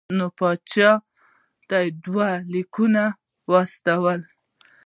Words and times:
نوي 0.17 0.29
پاچا 0.37 0.91
ته 1.69 1.77
دوه 2.03 2.29
لیکونه 2.53 3.03
واستوي. 3.51 4.15